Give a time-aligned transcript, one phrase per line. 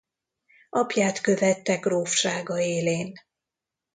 [0.69, 3.15] Apját követte grófsága élén.